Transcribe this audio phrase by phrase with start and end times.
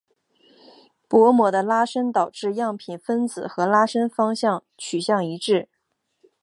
[1.07, 5.69] 薄膜的拉伸导致样品分子和拉伸方向取向一致。